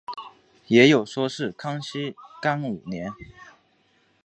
[0.65, 3.11] 也有说是康熙廿五年。